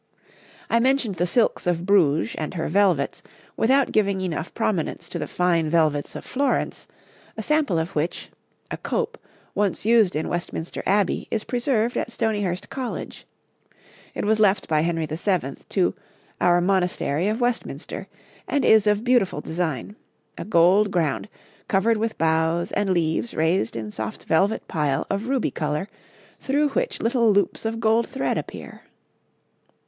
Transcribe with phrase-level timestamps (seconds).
[0.67, 3.21] I mentioned the silks of Bruges and her velvets
[3.55, 6.87] without giving enough prominence to the fine velvets of Florence,
[7.37, 8.31] a sample of which,
[8.71, 9.19] a cope,
[9.53, 13.27] once used in Westminster Abbey, is preserved at Stonyhurst College;
[14.15, 15.57] it was left by Henry VII.
[15.69, 15.93] to
[16.41, 18.07] 'Our Monastery of Westminster,'
[18.47, 19.95] and is of beautiful design
[20.35, 21.29] a gold ground,
[21.67, 25.87] covered with boughs and leaves raised in soft velvet pile of ruby colour,
[26.39, 28.81] through which little loops of gold thread appear.